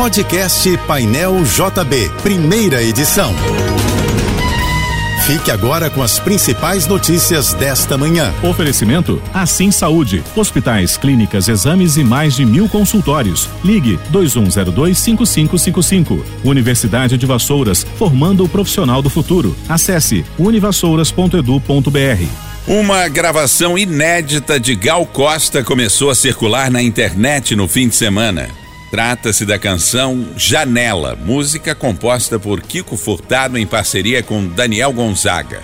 Podcast 0.00 0.78
Painel 0.86 1.44
JB, 1.44 2.10
primeira 2.22 2.82
edição. 2.82 3.34
Fique 5.26 5.50
agora 5.50 5.90
com 5.90 6.02
as 6.02 6.18
principais 6.18 6.86
notícias 6.86 7.52
desta 7.52 7.98
manhã. 7.98 8.32
Oferecimento 8.42 9.20
Assim 9.34 9.70
Saúde. 9.70 10.24
Hospitais, 10.34 10.96
clínicas, 10.96 11.48
exames 11.48 11.98
e 11.98 12.02
mais 12.02 12.34
de 12.34 12.46
mil 12.46 12.66
consultórios. 12.66 13.46
Ligue 13.62 14.00
2102-5555. 14.10 16.24
Universidade 16.44 17.18
de 17.18 17.26
Vassouras, 17.26 17.86
formando 17.98 18.42
o 18.42 18.48
profissional 18.48 19.02
do 19.02 19.10
futuro. 19.10 19.54
Acesse 19.68 20.24
univassouras.edu.br. 20.38 22.24
Uma 22.66 23.06
gravação 23.06 23.76
inédita 23.76 24.58
de 24.58 24.74
Gal 24.74 25.04
Costa 25.04 25.62
começou 25.62 26.08
a 26.08 26.14
circular 26.14 26.70
na 26.70 26.82
internet 26.82 27.54
no 27.54 27.68
fim 27.68 27.86
de 27.86 27.96
semana. 27.96 28.48
Trata-se 28.90 29.46
da 29.46 29.56
canção 29.56 30.30
Janela, 30.36 31.14
música 31.14 31.76
composta 31.76 32.40
por 32.40 32.60
Kiko 32.60 32.96
Furtado 32.96 33.56
em 33.56 33.64
parceria 33.64 34.20
com 34.20 34.44
Daniel 34.44 34.92
Gonzaga. 34.92 35.62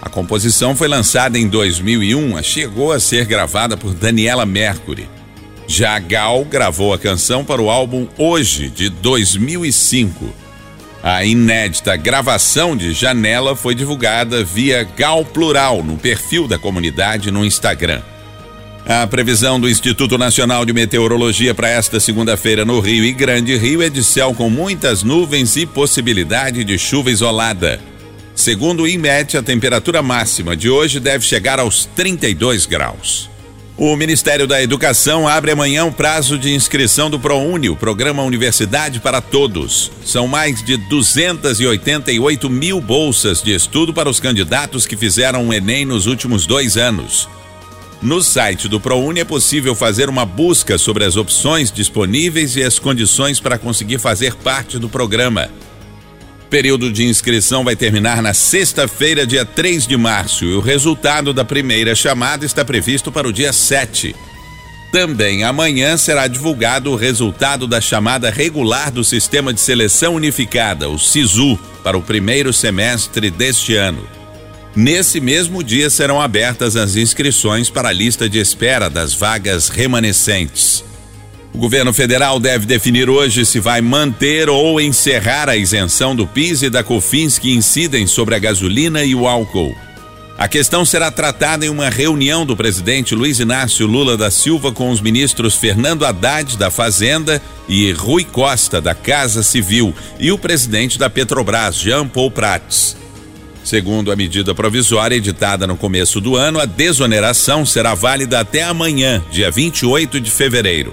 A 0.00 0.08
composição 0.08 0.74
foi 0.74 0.88
lançada 0.88 1.38
em 1.38 1.46
2001, 1.46 2.42
chegou 2.42 2.90
a 2.90 2.98
ser 2.98 3.26
gravada 3.26 3.76
por 3.76 3.92
Daniela 3.92 4.46
Mercury. 4.46 5.06
Já 5.66 5.98
Gal 5.98 6.42
gravou 6.46 6.94
a 6.94 6.98
canção 6.98 7.44
para 7.44 7.60
o 7.60 7.68
álbum 7.68 8.08
Hoje, 8.16 8.70
de 8.70 8.88
2005. 8.88 10.32
A 11.02 11.22
inédita 11.22 11.96
gravação 11.96 12.74
de 12.74 12.94
Janela 12.94 13.54
foi 13.54 13.74
divulgada 13.74 14.42
via 14.42 14.84
Gal 14.96 15.22
Plural 15.22 15.82
no 15.82 15.98
perfil 15.98 16.48
da 16.48 16.58
comunidade 16.58 17.30
no 17.30 17.44
Instagram. 17.44 18.00
A 18.86 19.06
previsão 19.06 19.58
do 19.58 19.66
Instituto 19.66 20.18
Nacional 20.18 20.62
de 20.66 20.74
Meteorologia 20.74 21.54
para 21.54 21.70
esta 21.70 21.98
segunda-feira 21.98 22.66
no 22.66 22.80
Rio 22.80 23.02
e 23.02 23.12
Grande 23.12 23.56
Rio 23.56 23.80
é 23.80 23.88
de 23.88 24.04
céu 24.04 24.34
com 24.34 24.50
muitas 24.50 25.02
nuvens 25.02 25.56
e 25.56 25.64
possibilidade 25.64 26.62
de 26.64 26.78
chuva 26.78 27.10
isolada. 27.10 27.80
Segundo 28.34 28.82
o 28.82 28.88
INMET, 28.88 29.38
a 29.38 29.42
temperatura 29.42 30.02
máxima 30.02 30.54
de 30.54 30.68
hoje 30.68 31.00
deve 31.00 31.24
chegar 31.24 31.58
aos 31.58 31.86
32 31.96 32.66
graus. 32.66 33.30
O 33.74 33.96
Ministério 33.96 34.46
da 34.46 34.62
Educação 34.62 35.26
abre 35.26 35.52
amanhã 35.52 35.86
o 35.86 35.92
prazo 35.92 36.36
de 36.36 36.52
inscrição 36.52 37.08
do 37.08 37.18
ProUni, 37.18 37.70
o 37.70 37.76
Programa 37.76 38.22
Universidade 38.22 39.00
para 39.00 39.22
Todos. 39.22 39.90
São 40.04 40.28
mais 40.28 40.62
de 40.62 40.76
288 40.76 42.50
mil 42.50 42.82
bolsas 42.82 43.42
de 43.42 43.54
estudo 43.54 43.94
para 43.94 44.10
os 44.10 44.20
candidatos 44.20 44.86
que 44.86 44.94
fizeram 44.96 45.48
o 45.48 45.54
Enem 45.54 45.86
nos 45.86 46.06
últimos 46.06 46.44
dois 46.44 46.76
anos. 46.76 47.30
No 48.02 48.22
site 48.22 48.68
do 48.68 48.78
ProUni 48.78 49.20
é 49.20 49.24
possível 49.24 49.74
fazer 49.74 50.08
uma 50.08 50.26
busca 50.26 50.76
sobre 50.76 51.04
as 51.04 51.16
opções 51.16 51.72
disponíveis 51.72 52.56
e 52.56 52.62
as 52.62 52.78
condições 52.78 53.40
para 53.40 53.58
conseguir 53.58 53.98
fazer 53.98 54.34
parte 54.34 54.78
do 54.78 54.88
programa. 54.88 55.48
O 56.42 56.46
período 56.50 56.92
de 56.92 57.04
inscrição 57.04 57.64
vai 57.64 57.74
terminar 57.74 58.22
na 58.22 58.34
sexta-feira, 58.34 59.26
dia 59.26 59.44
3 59.44 59.86
de 59.86 59.96
março, 59.96 60.44
e 60.44 60.54
o 60.54 60.60
resultado 60.60 61.32
da 61.32 61.44
primeira 61.44 61.94
chamada 61.94 62.44
está 62.44 62.64
previsto 62.64 63.10
para 63.10 63.26
o 63.26 63.32
dia 63.32 63.52
7. 63.52 64.14
Também 64.92 65.42
amanhã 65.42 65.96
será 65.96 66.28
divulgado 66.28 66.92
o 66.92 66.96
resultado 66.96 67.66
da 67.66 67.80
chamada 67.80 68.30
regular 68.30 68.92
do 68.92 69.02
Sistema 69.02 69.52
de 69.52 69.60
Seleção 69.60 70.14
Unificada, 70.14 70.88
o 70.88 70.98
SISU, 70.98 71.58
para 71.82 71.98
o 71.98 72.02
primeiro 72.02 72.52
semestre 72.52 73.28
deste 73.28 73.74
ano. 73.74 74.23
Nesse 74.76 75.20
mesmo 75.20 75.62
dia 75.62 75.88
serão 75.88 76.20
abertas 76.20 76.74
as 76.74 76.96
inscrições 76.96 77.70
para 77.70 77.90
a 77.90 77.92
lista 77.92 78.28
de 78.28 78.40
espera 78.40 78.90
das 78.90 79.14
vagas 79.14 79.68
remanescentes. 79.68 80.84
O 81.52 81.58
governo 81.58 81.92
federal 81.92 82.40
deve 82.40 82.66
definir 82.66 83.08
hoje 83.08 83.46
se 83.46 83.60
vai 83.60 83.80
manter 83.80 84.48
ou 84.48 84.80
encerrar 84.80 85.48
a 85.48 85.56
isenção 85.56 86.16
do 86.16 86.26
PIS 86.26 86.62
e 86.62 86.70
da 86.70 86.82
COFINS 86.82 87.38
que 87.38 87.54
incidem 87.54 88.08
sobre 88.08 88.34
a 88.34 88.38
gasolina 88.40 89.04
e 89.04 89.14
o 89.14 89.28
álcool. 89.28 89.72
A 90.36 90.48
questão 90.48 90.84
será 90.84 91.12
tratada 91.12 91.64
em 91.64 91.68
uma 91.68 91.88
reunião 91.88 92.44
do 92.44 92.56
presidente 92.56 93.14
Luiz 93.14 93.38
Inácio 93.38 93.86
Lula 93.86 94.16
da 94.16 94.32
Silva 94.32 94.72
com 94.72 94.90
os 94.90 95.00
ministros 95.00 95.54
Fernando 95.54 96.04
Haddad, 96.04 96.58
da 96.58 96.72
Fazenda, 96.72 97.40
e 97.68 97.92
Rui 97.92 98.24
Costa, 98.24 98.80
da 98.80 98.96
Casa 98.96 99.44
Civil, 99.44 99.94
e 100.18 100.32
o 100.32 100.38
presidente 100.38 100.98
da 100.98 101.08
Petrobras, 101.08 101.76
Jean 101.76 102.08
Paul 102.08 102.32
Prats. 102.32 103.03
Segundo 103.64 104.12
a 104.12 104.16
medida 104.16 104.54
provisória 104.54 105.16
editada 105.16 105.66
no 105.66 105.74
começo 105.74 106.20
do 106.20 106.36
ano, 106.36 106.60
a 106.60 106.66
desoneração 106.66 107.64
será 107.64 107.94
válida 107.94 108.38
até 108.38 108.62
amanhã, 108.62 109.24
dia 109.30 109.50
28 109.50 110.20
de 110.20 110.30
fevereiro. 110.30 110.92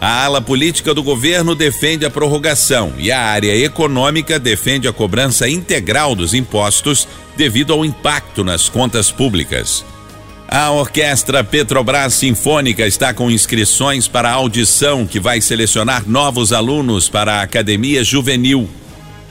A 0.00 0.24
ala 0.24 0.40
política 0.40 0.94
do 0.94 1.02
governo 1.02 1.56
defende 1.56 2.06
a 2.06 2.10
prorrogação 2.10 2.92
e 2.98 3.10
a 3.10 3.20
área 3.20 3.52
econômica 3.52 4.38
defende 4.38 4.86
a 4.86 4.92
cobrança 4.92 5.48
integral 5.48 6.14
dos 6.14 6.34
impostos 6.34 7.08
devido 7.36 7.72
ao 7.72 7.84
impacto 7.84 8.44
nas 8.44 8.68
contas 8.68 9.10
públicas. 9.10 9.84
A 10.46 10.70
Orquestra 10.70 11.42
Petrobras 11.42 12.14
Sinfônica 12.14 12.86
está 12.86 13.12
com 13.12 13.28
inscrições 13.28 14.06
para 14.06 14.30
a 14.30 14.34
audição 14.34 15.04
que 15.04 15.18
vai 15.18 15.40
selecionar 15.40 16.08
novos 16.08 16.52
alunos 16.52 17.08
para 17.08 17.34
a 17.34 17.42
Academia 17.42 18.04
Juvenil. 18.04 18.68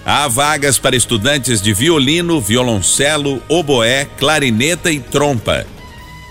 Há 0.09 0.29
vagas 0.29 0.79
para 0.79 0.95
estudantes 0.95 1.62
de 1.62 1.73
violino, 1.73 2.40
violoncelo, 2.40 3.44
oboé, 3.50 4.06
clarineta 4.18 4.90
e 4.90 5.01
trompa. 5.01 5.68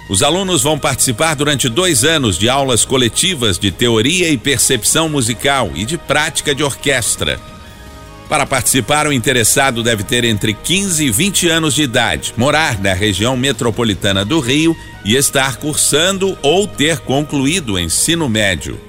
Os 0.08 0.22
alunos 0.22 0.62
vão 0.62 0.78
participar 0.78 1.34
durante 1.34 1.68
dois 1.68 2.02
anos 2.02 2.38
de 2.38 2.48
aulas 2.48 2.86
coletivas 2.86 3.58
de 3.58 3.70
teoria 3.70 4.30
e 4.30 4.38
percepção 4.38 5.10
musical 5.10 5.72
e 5.74 5.84
de 5.84 5.98
prática 5.98 6.54
de 6.54 6.62
orquestra. 6.62 7.38
Para 8.30 8.46
participar, 8.46 9.06
o 9.06 9.12
interessado 9.12 9.82
deve 9.82 10.04
ter 10.04 10.24
entre 10.24 10.54
15 10.54 11.04
e 11.04 11.10
20 11.10 11.50
anos 11.50 11.74
de 11.74 11.82
idade, 11.82 12.32
morar 12.34 12.80
na 12.80 12.94
região 12.94 13.36
metropolitana 13.36 14.24
do 14.24 14.40
Rio 14.40 14.74
e 15.04 15.16
estar 15.16 15.56
cursando 15.58 16.34
ou 16.40 16.66
ter 16.66 17.00
concluído 17.00 17.74
o 17.74 17.78
ensino 17.78 18.26
médio. 18.26 18.80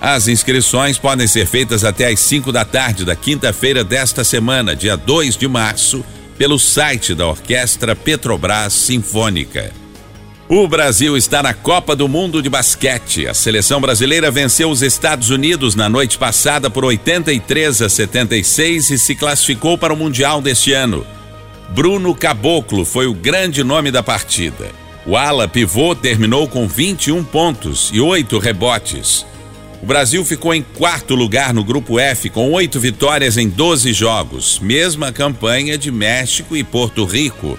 As 0.00 0.28
inscrições 0.28 0.96
podem 0.96 1.26
ser 1.26 1.46
feitas 1.46 1.82
até 1.84 2.06
às 2.06 2.20
5 2.20 2.52
da 2.52 2.64
tarde 2.64 3.04
da 3.04 3.16
quinta-feira 3.16 3.82
desta 3.82 4.22
semana, 4.22 4.76
dia 4.76 4.96
2 4.96 5.36
de 5.36 5.48
março, 5.48 6.04
pelo 6.36 6.58
site 6.58 7.14
da 7.14 7.26
Orquestra 7.26 7.96
Petrobras 7.96 8.72
Sinfônica. 8.72 9.72
O 10.48 10.66
Brasil 10.66 11.16
está 11.16 11.42
na 11.42 11.52
Copa 11.52 11.94
do 11.94 12.08
Mundo 12.08 12.40
de 12.40 12.48
Basquete. 12.48 13.26
A 13.26 13.34
seleção 13.34 13.80
brasileira 13.82 14.30
venceu 14.30 14.70
os 14.70 14.80
Estados 14.80 15.28
Unidos 15.28 15.74
na 15.74 15.90
noite 15.90 16.16
passada 16.16 16.70
por 16.70 16.86
83 16.86 17.82
a 17.82 17.88
76 17.88 18.90
e 18.90 18.98
se 18.98 19.14
classificou 19.14 19.76
para 19.76 19.92
o 19.92 19.96
Mundial 19.96 20.40
deste 20.40 20.72
ano. 20.72 21.06
Bruno 21.70 22.14
Caboclo 22.14 22.86
foi 22.86 23.06
o 23.06 23.12
grande 23.12 23.62
nome 23.62 23.90
da 23.90 24.02
partida. 24.02 24.70
O 25.04 25.16
ala 25.16 25.46
pivô 25.46 25.94
terminou 25.94 26.48
com 26.48 26.66
21 26.66 27.22
pontos 27.24 27.90
e 27.92 28.00
8 28.00 28.38
rebotes. 28.38 29.26
O 29.82 29.86
Brasil 29.86 30.24
ficou 30.24 30.52
em 30.52 30.62
quarto 30.62 31.14
lugar 31.14 31.54
no 31.54 31.62
Grupo 31.62 32.00
F, 32.00 32.28
com 32.30 32.52
oito 32.52 32.80
vitórias 32.80 33.36
em 33.36 33.48
12 33.48 33.92
jogos, 33.92 34.58
mesma 34.58 35.12
campanha 35.12 35.78
de 35.78 35.90
México 35.90 36.56
e 36.56 36.64
Porto 36.64 37.04
Rico. 37.04 37.58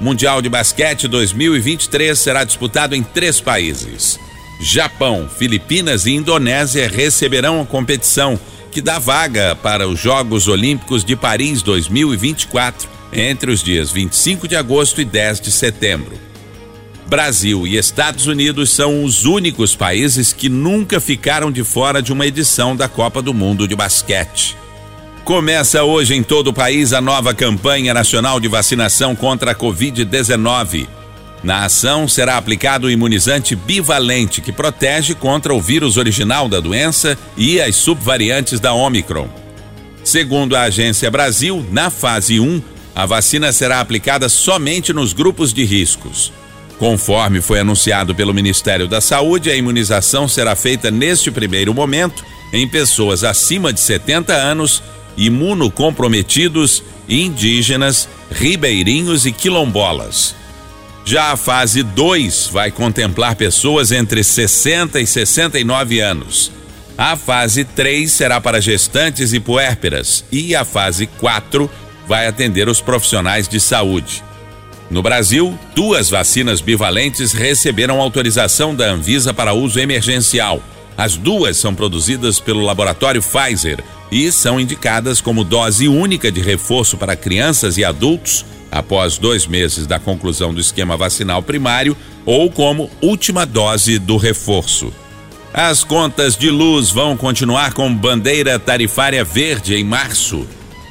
O 0.00 0.04
Mundial 0.04 0.40
de 0.40 0.48
Basquete 0.48 1.06
2023 1.06 2.18
será 2.18 2.42
disputado 2.42 2.94
em 2.94 3.02
três 3.02 3.40
países. 3.40 4.18
Japão, 4.60 5.28
Filipinas 5.28 6.06
e 6.06 6.12
Indonésia 6.12 6.88
receberão 6.88 7.60
a 7.60 7.66
competição, 7.66 8.40
que 8.72 8.80
dá 8.80 8.98
vaga 8.98 9.54
para 9.54 9.86
os 9.86 10.00
Jogos 10.00 10.48
Olímpicos 10.48 11.04
de 11.04 11.14
Paris 11.14 11.62
2024, 11.62 12.88
entre 13.12 13.50
os 13.50 13.62
dias 13.62 13.90
25 13.90 14.48
de 14.48 14.56
agosto 14.56 15.02
e 15.02 15.04
10 15.04 15.40
de 15.42 15.52
setembro. 15.52 16.18
Brasil 17.06 17.66
e 17.66 17.76
Estados 17.76 18.26
Unidos 18.26 18.70
são 18.70 19.04
os 19.04 19.24
únicos 19.24 19.76
países 19.76 20.32
que 20.32 20.48
nunca 20.48 20.98
ficaram 20.98 21.52
de 21.52 21.62
fora 21.62 22.02
de 22.02 22.12
uma 22.12 22.26
edição 22.26 22.74
da 22.74 22.88
Copa 22.88 23.22
do 23.22 23.32
Mundo 23.32 23.68
de 23.68 23.76
Basquete. 23.76 24.56
Começa 25.24 25.84
hoje 25.84 26.14
em 26.14 26.22
todo 26.22 26.48
o 26.48 26.52
país 26.52 26.92
a 26.92 27.00
nova 27.00 27.32
campanha 27.32 27.94
nacional 27.94 28.40
de 28.40 28.48
vacinação 28.48 29.14
contra 29.14 29.52
a 29.52 29.54
Covid-19. 29.54 30.88
Na 31.44 31.64
ação 31.64 32.08
será 32.08 32.36
aplicado 32.36 32.88
o 32.88 32.90
imunizante 32.90 33.54
bivalente 33.54 34.40
que 34.40 34.50
protege 34.50 35.14
contra 35.14 35.54
o 35.54 35.60
vírus 35.60 35.96
original 35.96 36.48
da 36.48 36.58
doença 36.58 37.16
e 37.36 37.60
as 37.60 37.76
subvariantes 37.76 38.58
da 38.58 38.72
Omicron. 38.72 39.28
Segundo 40.02 40.56
a 40.56 40.62
Agência 40.62 41.08
Brasil, 41.08 41.64
na 41.70 41.88
fase 41.88 42.40
1, 42.40 42.60
a 42.96 43.06
vacina 43.06 43.52
será 43.52 43.80
aplicada 43.80 44.28
somente 44.28 44.92
nos 44.92 45.12
grupos 45.12 45.52
de 45.52 45.64
riscos. 45.64 46.32
Conforme 46.78 47.40
foi 47.40 47.60
anunciado 47.60 48.14
pelo 48.14 48.34
Ministério 48.34 48.86
da 48.86 49.00
Saúde, 49.00 49.50
a 49.50 49.56
imunização 49.56 50.28
será 50.28 50.54
feita 50.54 50.90
neste 50.90 51.30
primeiro 51.30 51.72
momento 51.72 52.24
em 52.52 52.68
pessoas 52.68 53.24
acima 53.24 53.72
de 53.72 53.80
70 53.80 54.32
anos, 54.34 54.82
imunocomprometidos, 55.16 56.82
indígenas, 57.08 58.08
ribeirinhos 58.30 59.24
e 59.24 59.32
quilombolas. 59.32 60.34
Já 61.04 61.32
a 61.32 61.36
fase 61.36 61.82
2 61.82 62.48
vai 62.48 62.70
contemplar 62.70 63.36
pessoas 63.36 63.92
entre 63.92 64.22
60 64.22 65.00
e 65.00 65.06
69 65.06 66.00
anos. 66.00 66.52
A 66.98 67.16
fase 67.16 67.64
3 67.64 68.10
será 68.10 68.40
para 68.40 68.60
gestantes 68.60 69.32
e 69.32 69.40
puérperas 69.40 70.24
e 70.32 70.54
a 70.54 70.64
fase 70.64 71.06
4 71.06 71.70
vai 72.06 72.26
atender 72.26 72.68
os 72.68 72.80
profissionais 72.80 73.48
de 73.48 73.60
saúde. 73.60 74.25
No 74.90 75.02
Brasil, 75.02 75.58
duas 75.74 76.08
vacinas 76.08 76.60
bivalentes 76.60 77.32
receberam 77.32 78.00
autorização 78.00 78.74
da 78.74 78.86
Anvisa 78.90 79.34
para 79.34 79.52
uso 79.52 79.80
emergencial. 79.80 80.62
As 80.96 81.16
duas 81.16 81.56
são 81.56 81.74
produzidas 81.74 82.38
pelo 82.38 82.64
laboratório 82.64 83.20
Pfizer 83.20 83.82
e 84.10 84.30
são 84.30 84.60
indicadas 84.60 85.20
como 85.20 85.44
dose 85.44 85.88
única 85.88 86.30
de 86.30 86.40
reforço 86.40 86.96
para 86.96 87.16
crianças 87.16 87.76
e 87.76 87.84
adultos 87.84 88.44
após 88.70 89.18
dois 89.18 89.46
meses 89.46 89.86
da 89.86 89.98
conclusão 89.98 90.54
do 90.54 90.60
esquema 90.60 90.96
vacinal 90.96 91.42
primário 91.42 91.96
ou 92.24 92.50
como 92.50 92.90
última 93.02 93.44
dose 93.44 93.98
do 93.98 94.16
reforço. 94.16 94.92
As 95.52 95.82
contas 95.82 96.36
de 96.36 96.50
luz 96.50 96.90
vão 96.90 97.16
continuar 97.16 97.72
com 97.72 97.92
bandeira 97.92 98.58
tarifária 98.58 99.24
verde 99.24 99.74
em 99.74 99.84
março. 99.84 100.46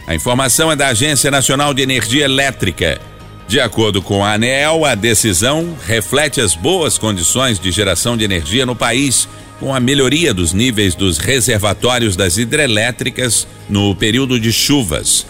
A 0.07 0.15
informação 0.15 0.71
é 0.71 0.75
da 0.75 0.87
Agência 0.87 1.31
Nacional 1.31 1.73
de 1.73 1.81
Energia 1.81 2.25
Elétrica. 2.25 2.99
De 3.47 3.59
acordo 3.59 4.01
com 4.01 4.25
a 4.25 4.33
ANEEL, 4.33 4.85
a 4.85 4.95
decisão 4.95 5.75
reflete 5.85 6.41
as 6.41 6.55
boas 6.55 6.97
condições 6.97 7.59
de 7.59 7.71
geração 7.71 8.17
de 8.17 8.23
energia 8.23 8.65
no 8.65 8.75
país, 8.75 9.27
com 9.59 9.73
a 9.73 9.79
melhoria 9.79 10.33
dos 10.33 10.51
níveis 10.51 10.95
dos 10.95 11.17
reservatórios 11.17 12.15
das 12.15 12.37
hidrelétricas 12.37 13.47
no 13.69 13.95
período 13.95 14.39
de 14.39 14.51
chuvas. 14.51 15.25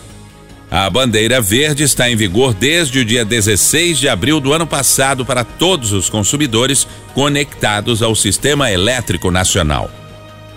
A 0.71 0.89
bandeira 0.89 1.39
verde 1.39 1.83
está 1.83 2.09
em 2.09 2.15
vigor 2.15 2.53
desde 2.53 2.99
o 2.99 3.05
dia 3.05 3.23
16 3.23 3.99
de 3.99 4.09
abril 4.09 4.39
do 4.39 4.51
ano 4.51 4.65
passado 4.65 5.25
para 5.25 5.43
todos 5.43 5.91
os 5.91 6.09
consumidores 6.09 6.87
conectados 7.13 8.01
ao 8.01 8.15
sistema 8.15 8.71
elétrico 8.71 9.29
nacional. 9.29 9.91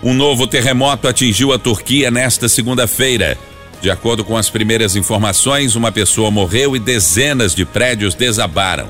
Um 0.01 0.13
novo 0.13 0.47
terremoto 0.47 1.07
atingiu 1.07 1.53
a 1.53 1.59
Turquia 1.59 2.09
nesta 2.09 2.49
segunda-feira. 2.49 3.37
De 3.81 3.89
acordo 3.89 4.25
com 4.25 4.35
as 4.35 4.49
primeiras 4.49 4.95
informações, 4.95 5.75
uma 5.75 5.91
pessoa 5.91 6.29
morreu 6.29 6.75
e 6.75 6.79
dezenas 6.79 7.55
de 7.55 7.65
prédios 7.65 8.13
desabaram. 8.13 8.89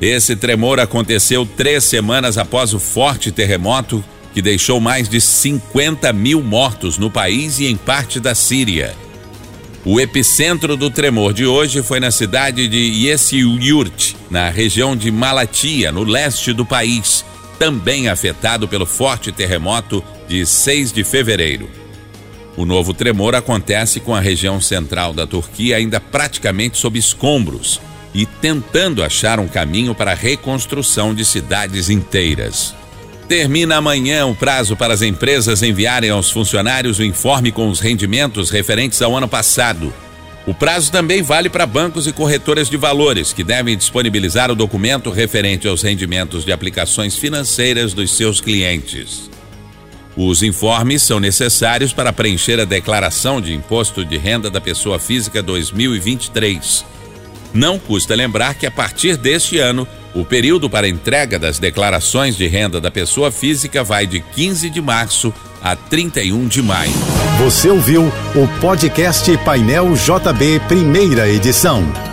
Esse 0.00 0.34
tremor 0.34 0.80
aconteceu 0.80 1.46
três 1.46 1.84
semanas 1.84 2.38
após 2.38 2.74
o 2.74 2.80
forte 2.80 3.30
terremoto 3.30 4.02
que 4.32 4.40
deixou 4.40 4.80
mais 4.80 5.08
de 5.08 5.20
50 5.20 6.12
mil 6.12 6.42
mortos 6.42 6.98
no 6.98 7.10
país 7.10 7.58
e 7.58 7.66
em 7.66 7.76
parte 7.76 8.18
da 8.18 8.34
Síria. 8.34 8.94
O 9.84 10.00
epicentro 10.00 10.76
do 10.76 10.90
tremor 10.90 11.32
de 11.32 11.46
hoje 11.46 11.82
foi 11.82 12.00
na 12.00 12.10
cidade 12.10 12.68
de 12.68 13.06
Yesyurt, 13.06 14.14
na 14.30 14.50
região 14.50 14.94
de 14.94 15.10
Malatia, 15.10 15.90
no 15.90 16.04
leste 16.04 16.52
do 16.52 16.66
país, 16.66 17.24
também 17.58 18.08
afetado 18.08 18.68
pelo 18.68 18.86
forte 18.86 19.32
terremoto 19.32 20.04
de 20.28 20.44
6 20.44 20.92
de 20.92 21.02
fevereiro. 21.02 21.79
O 22.56 22.64
novo 22.64 22.92
tremor 22.92 23.34
acontece 23.34 24.00
com 24.00 24.14
a 24.14 24.20
região 24.20 24.60
central 24.60 25.12
da 25.12 25.26
Turquia 25.26 25.76
ainda 25.76 26.00
praticamente 26.00 26.78
sob 26.78 26.98
escombros 26.98 27.80
e 28.14 28.26
tentando 28.26 29.02
achar 29.04 29.38
um 29.38 29.46
caminho 29.46 29.94
para 29.94 30.12
a 30.12 30.16
reconstrução 30.16 31.14
de 31.14 31.24
cidades 31.24 31.88
inteiras. 31.88 32.74
Termina 33.28 33.76
amanhã 33.76 34.26
o 34.26 34.34
prazo 34.34 34.76
para 34.76 34.92
as 34.92 35.02
empresas 35.02 35.62
enviarem 35.62 36.10
aos 36.10 36.32
funcionários 36.32 36.98
o 36.98 37.04
informe 37.04 37.52
com 37.52 37.70
os 37.70 37.78
rendimentos 37.78 38.50
referentes 38.50 39.00
ao 39.00 39.16
ano 39.16 39.28
passado. 39.28 39.94
O 40.44 40.52
prazo 40.52 40.90
também 40.90 41.22
vale 41.22 41.48
para 41.48 41.64
bancos 41.64 42.08
e 42.08 42.12
corretoras 42.12 42.68
de 42.68 42.76
valores, 42.76 43.32
que 43.32 43.44
devem 43.44 43.76
disponibilizar 43.76 44.50
o 44.50 44.56
documento 44.56 45.10
referente 45.10 45.68
aos 45.68 45.82
rendimentos 45.82 46.44
de 46.44 46.50
aplicações 46.50 47.16
financeiras 47.16 47.94
dos 47.94 48.16
seus 48.16 48.40
clientes. 48.40 49.29
Os 50.22 50.42
informes 50.42 51.02
são 51.02 51.18
necessários 51.18 51.94
para 51.94 52.12
preencher 52.12 52.60
a 52.60 52.66
declaração 52.66 53.40
de 53.40 53.54
imposto 53.54 54.04
de 54.04 54.18
renda 54.18 54.50
da 54.50 54.60
pessoa 54.60 54.98
física 54.98 55.42
2023. 55.42 56.84
Não 57.54 57.78
custa 57.78 58.14
lembrar 58.14 58.52
que 58.52 58.66
a 58.66 58.70
partir 58.70 59.16
deste 59.16 59.58
ano, 59.58 59.88
o 60.14 60.22
período 60.22 60.68
para 60.68 60.86
entrega 60.86 61.38
das 61.38 61.58
declarações 61.58 62.36
de 62.36 62.46
renda 62.46 62.78
da 62.78 62.90
pessoa 62.90 63.32
física 63.32 63.82
vai 63.82 64.06
de 64.06 64.20
15 64.20 64.68
de 64.68 64.82
março 64.82 65.32
a 65.62 65.74
31 65.74 66.48
de 66.48 66.60
maio. 66.60 66.92
Você 67.38 67.70
ouviu 67.70 68.02
o 68.34 68.60
podcast 68.60 69.34
Painel 69.38 69.94
JB, 69.94 70.60
primeira 70.68 71.30
edição. 71.30 72.09